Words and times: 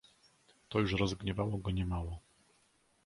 "To 0.69 0.79
już 0.79 0.93
rozgniewało 0.93 1.57
go 1.57 1.71
nie 1.71 1.85
mało." 1.85 2.19